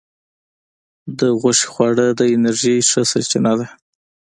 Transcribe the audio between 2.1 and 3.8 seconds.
د انرژی ښه سرچینه ده.